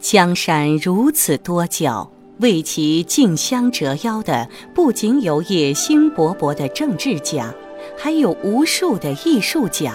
[0.00, 7.52] 江山如此多娇，为其竞相折腰的不仅有野心勃勃的政治家，
[7.96, 9.94] 还有无数的艺术家。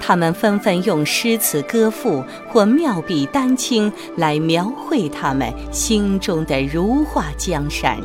[0.00, 7.98] 他们纷纷用诗词歌赋或妙笔丹青来描绘他们心中的如画江山。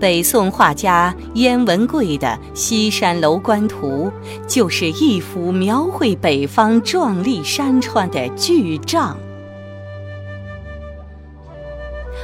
[0.00, 4.10] 北宋画家燕文贵的《西山楼观图》，
[4.46, 9.18] 就是一幅描绘北方壮丽山川的巨丈。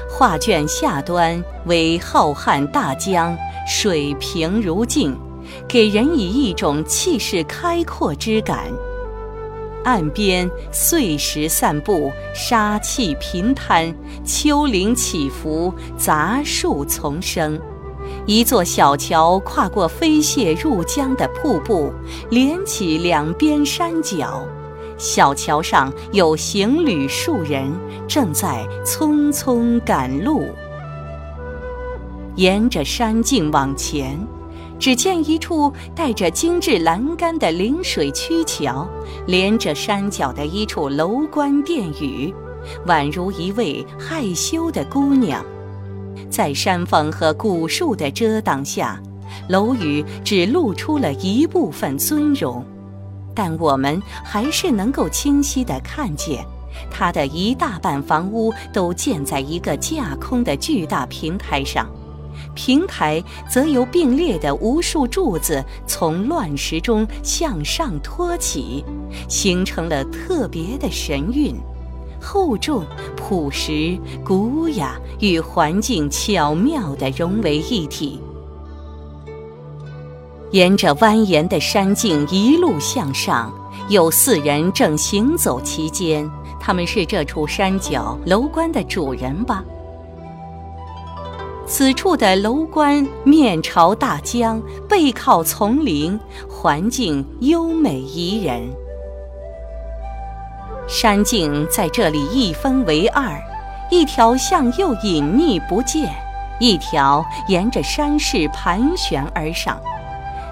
[0.09, 5.17] 画卷下端为浩瀚大江，水平如镜，
[5.67, 8.71] 给人以一种气势开阔之感。
[9.85, 17.61] 岸边碎石散布，沙气平滩，丘陵起伏，杂树丛生。
[18.27, 21.93] 一座小桥跨过飞泻入江的瀑布，
[22.31, 24.43] 连起两边山脚。
[24.97, 27.71] 小桥上有行旅数人，
[28.07, 30.49] 正在匆匆赶路。
[32.37, 34.19] 沿着山径往前。
[34.85, 38.87] 只见一处带着精致栏杆的临水曲桥，
[39.27, 42.31] 连着山脚的一处楼观殿宇，
[42.87, 45.43] 宛如一位害羞的姑娘。
[46.29, 49.01] 在山峰和古树的遮挡下，
[49.49, 52.63] 楼宇只露出了一部分尊容，
[53.35, 56.45] 但我们还是能够清晰地看见，
[56.91, 61.89] 它的一大半房屋都建在一个架空的巨大平台上。
[62.55, 68.85] 平台则由并列的无数柱子从乱石中向上托起，
[69.29, 71.55] 形成了特别的神韵，
[72.21, 72.85] 厚重、
[73.17, 78.21] 朴实、古雅，与环境巧妙地融为一体。
[80.53, 83.53] 沿着蜿蜒的山径一路向上，
[83.89, 86.31] 有四人正行走其间，
[86.61, 89.65] 他们是这处山脚楼观的主人吧？
[91.77, 96.17] 此处的楼观面朝大江，背靠丛林，
[96.49, 98.63] 环境优美宜人。
[100.87, 103.29] 山径在这里一分为二，
[103.91, 106.15] 一条向右隐匿不见，
[106.61, 109.77] 一条沿着山势盘旋而上。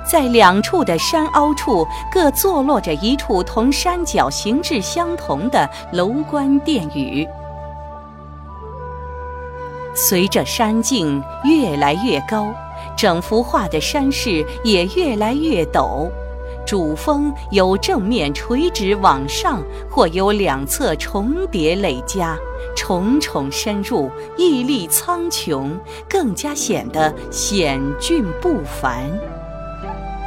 [0.05, 7.25] 在两处的山凹处，各坐落着一处同山脚形制相同的楼观殿宇。
[9.95, 12.53] 随着山径越来越高，
[12.97, 16.11] 整幅画的山势也越来越陡。
[16.65, 19.61] 主峰由正面垂直往上，
[19.91, 22.39] 或由两侧重叠累加，
[22.77, 24.09] 重重深入，
[24.39, 25.71] 屹立苍穹，
[26.09, 29.11] 更加显得险峻不凡。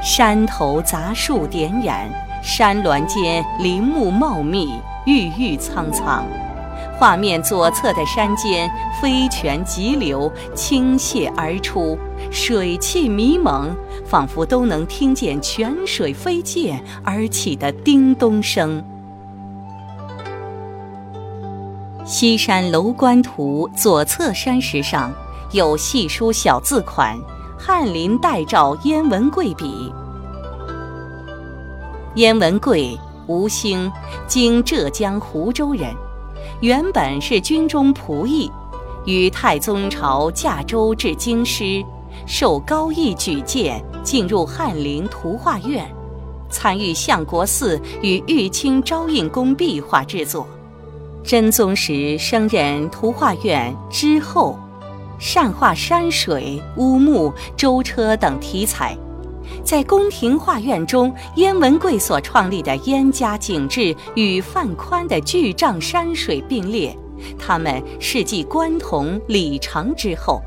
[0.03, 2.07] 山头杂树点染，
[2.43, 4.69] 山峦间林木茂密，
[5.05, 6.25] 郁郁苍苍。
[6.97, 11.97] 画面左侧的山间飞泉急流倾泻而出，
[12.31, 13.75] 水汽迷蒙，
[14.05, 18.83] 仿佛都能听见泉水飞溅而起的叮咚声。
[22.05, 25.11] 西山楼观图左侧山石上
[25.51, 27.17] 有细书小字款
[27.59, 29.91] “翰林代照燕文贵笔”。
[32.15, 32.97] 燕文贵，
[33.27, 33.91] 吴兴，
[34.27, 35.93] 今浙江湖州人。
[36.65, 38.51] 原本是军中仆役，
[39.05, 41.85] 于太宗朝驾舟至京师，
[42.25, 45.87] 受高义举荐，进入翰林图画院，
[46.49, 50.47] 参与相国寺与玉清昭应宫壁画制作。
[51.23, 54.57] 真宗时升任图画院之后，
[55.19, 58.97] 善画山水、乌木、舟车等题材。
[59.63, 66.97] 在宫廷画院中，燕文贵所创立的燕家景致与范宽的巨丈山水并列，
[67.37, 70.41] 他们是继关同、李成之后，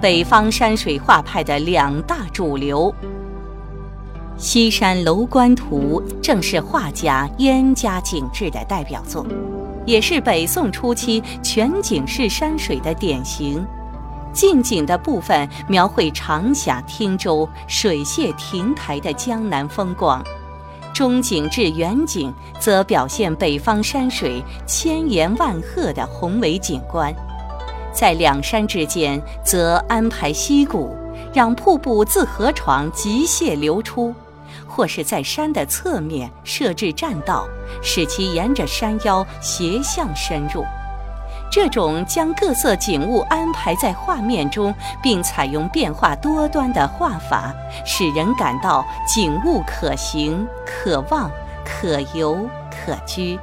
[0.00, 2.92] 北方山水画派的两大主流。
[4.36, 9.24] 《西山楼观图》正是画家燕家景致的代表作，
[9.86, 13.64] 也是北宋初期全景式山水的典型。
[14.34, 20.22] 近景的部分描绘长峡汀洲、水榭亭台的江南风光，
[20.92, 27.14] 中景至远景则表现北方山水千岩万壑的宏伟景观，
[27.92, 30.96] 在两山之间则安排溪谷，
[31.32, 34.12] 让瀑布自河床急泻流出，
[34.66, 37.46] 或是在山的侧面设置栈道，
[37.80, 40.64] 使其沿着山腰斜向深入。
[41.54, 47.54] 这种将各色景物安排在画面中，并采用变化多端的画法，
[47.86, 51.30] 使人感到景物可行、可望、
[51.64, 53.38] 可游、可居，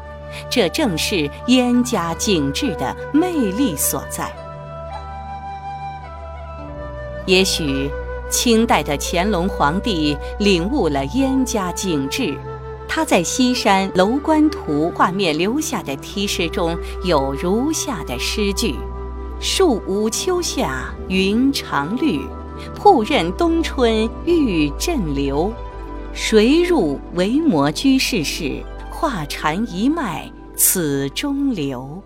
[0.49, 4.29] 这正是燕家景致的魅力所在。
[7.25, 7.89] 也许，
[8.29, 12.37] 清代的乾隆皇帝领悟了燕家景致，
[12.93, 18.75] 他在西山楼观图画面留下的题诗中有如下的诗句
[19.39, 22.19] ：“树无秋夏云长绿，
[22.75, 25.53] 瀑任冬春玉振流。
[26.11, 32.03] 谁入维摩居士室，画禅一脉此中流。”